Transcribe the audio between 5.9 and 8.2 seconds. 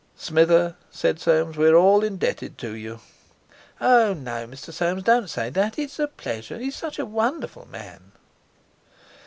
a pleasure—he's such a wonderful man."